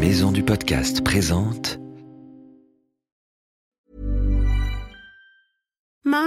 [0.00, 1.80] Maison du Podcast présente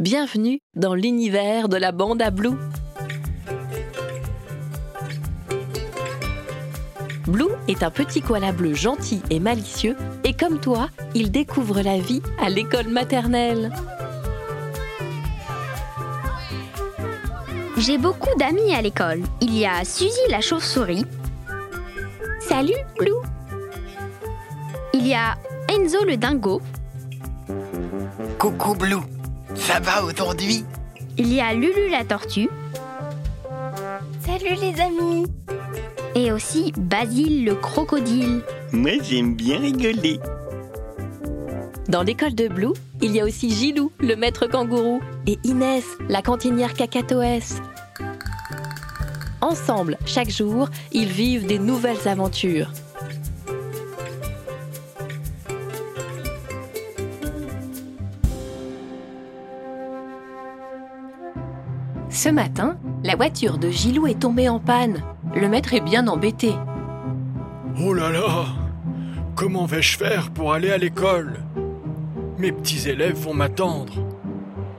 [0.00, 2.56] Bienvenue dans l'univers de la bande à Blue.
[7.26, 9.94] Blue est un petit koala bleu gentil et malicieux
[10.24, 13.70] et comme toi, il découvre la vie à l'école maternelle.
[17.76, 19.20] J'ai beaucoup d'amis à l'école.
[19.42, 21.04] Il y a Suzy la chauve-souris.
[22.40, 23.20] Salut, Blue.
[24.94, 25.36] Il y a
[25.68, 26.62] Enzo le dingo.
[28.38, 28.96] Coucou Blue,
[29.54, 30.64] ça va aujourd'hui?
[31.18, 32.48] Il y a Lulu la tortue.
[34.24, 35.26] Salut les amis.
[36.14, 38.42] Et aussi Basile le crocodile.
[38.72, 40.20] Moi j'aime bien rigoler.
[41.88, 46.22] Dans l'école de Blue, il y a aussi Gilou, le maître kangourou, et Inès, la
[46.22, 47.60] cantinière cacatoès.
[49.40, 52.72] Ensemble, chaque jour, ils vivent des nouvelles aventures.
[62.10, 65.02] Ce matin, la voiture de Gilou est tombée en panne.
[65.34, 66.54] Le maître est bien embêté.
[67.80, 68.46] Oh là là
[69.36, 71.38] Comment vais-je faire pour aller à l'école?
[72.38, 73.94] Mes petits élèves vont m'attendre.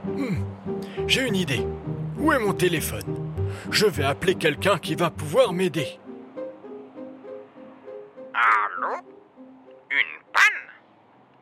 [0.05, 0.43] Hmm,
[1.07, 1.65] J'ai une idée.
[2.19, 3.31] Où est mon téléphone?
[3.71, 5.99] Je vais appeler quelqu'un qui va pouvoir m'aider.
[8.33, 8.95] Allô?
[9.89, 10.69] Une panne?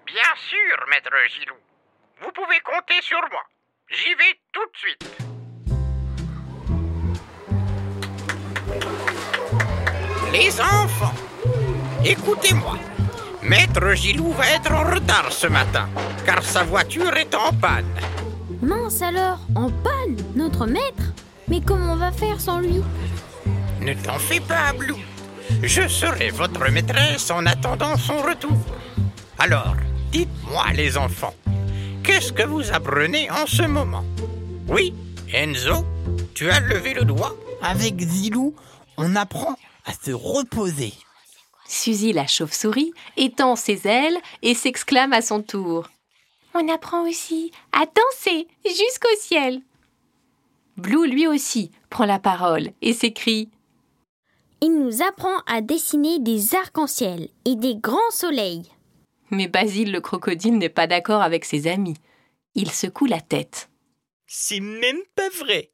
[0.05, 1.55] Bien sûr, maître Gilou.
[2.21, 3.41] Vous pouvez compter sur moi.
[3.89, 5.18] J'y vais tout de suite.
[10.31, 11.13] Les enfants,
[12.05, 12.77] écoutez-moi.
[13.41, 15.89] Maître Gilou va être en retard ce matin,
[16.23, 17.85] car sa voiture est en panne.
[18.61, 21.13] Mince alors, en panne, notre maître
[21.47, 22.83] Mais comment on va faire sans lui?
[23.81, 24.93] Ne t'en fais pas, Blue.
[25.63, 28.57] Je serai votre maîtresse en attendant son retour.
[29.39, 29.75] Alors,
[30.11, 31.33] dites-moi, les enfants,
[32.03, 34.05] qu'est-ce que vous apprenez en ce moment?
[34.67, 34.93] Oui,
[35.33, 35.85] Enzo,
[36.35, 38.53] tu as levé le doigt Avec Zilou,
[38.97, 39.55] on apprend
[39.89, 40.93] à se reposer.
[41.67, 45.89] Suzy la chauve-souris étend ses ailes et s'exclame à son tour.
[46.53, 49.61] On apprend aussi à danser jusqu'au ciel.
[50.77, 53.49] Blue lui aussi prend la parole et s'écrie
[54.61, 58.71] Il nous apprend à dessiner des arcs-en-ciel et des grands soleils.
[59.31, 61.97] Mais Basile le crocodile n'est pas d'accord avec ses amis.
[62.53, 63.69] Il secoue la tête.
[64.27, 65.71] C'est même pas vrai.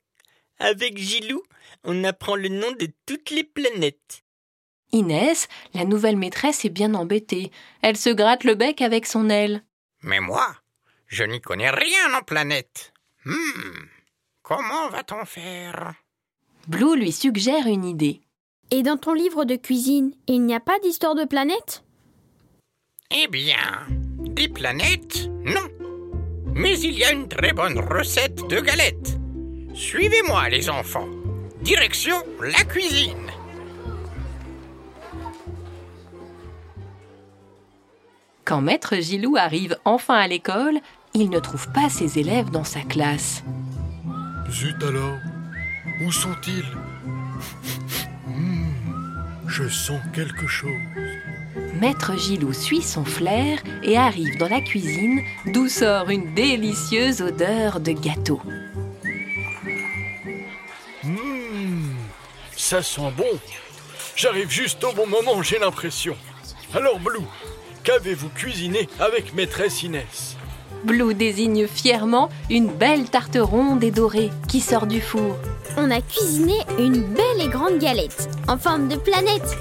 [0.60, 1.44] Avec Gilou,
[1.84, 4.24] on apprend le nom de toutes les planètes.
[4.92, 7.52] Inès, la nouvelle maîtresse, est bien embêtée.
[7.82, 9.64] Elle se gratte le bec avec son aile.
[10.04, 10.48] Mais moi,
[11.08, 12.94] je n'y connais rien en planète.
[13.26, 13.88] Hmm,
[14.42, 15.94] comment va-t-on faire?
[16.68, 18.22] Blue lui suggère une idée.
[18.72, 21.84] Et dans ton livre de cuisine, il n'y a pas d'histoire de planète?
[23.12, 23.88] Eh bien,
[24.20, 25.68] des planètes, non.
[26.54, 29.18] Mais il y a une très bonne recette de galettes.
[29.74, 31.08] Suivez-moi, les enfants.
[31.66, 33.32] Direction la cuisine.
[38.44, 40.80] Quand maître Gilou arrive enfin à l'école,
[41.16, 43.44] il ne trouve pas ses élèves dans sa classe.
[44.52, 45.18] Zut alors
[46.06, 46.66] Où sont-ils?
[48.28, 48.68] Hmm,
[49.48, 50.70] Je sens quelque chose.
[51.82, 57.80] Maître Gilou suit son flair et arrive dans la cuisine d'où sort une délicieuse odeur
[57.80, 58.40] de gâteau.
[62.68, 63.30] Ça sent bon.
[64.16, 66.18] J'arrive juste au bon moment, j'ai l'impression.
[66.74, 67.28] Alors Blue,
[67.84, 70.36] qu'avez-vous cuisiné avec maîtresse Inès?
[70.84, 75.38] Blue désigne fièrement une belle tarte ronde et dorée qui sort du four.
[75.78, 79.56] On a cuisiné une belle et grande galette en forme de planète.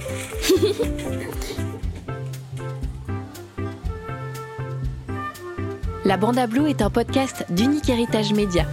[6.06, 8.64] La Bande à Blue est un podcast d'Unique Héritage Média.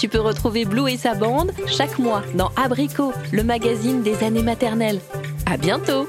[0.00, 4.42] Tu peux retrouver Blue et sa bande chaque mois dans Abricot, le magazine des années
[4.42, 4.98] maternelles.
[5.44, 6.08] À bientôt!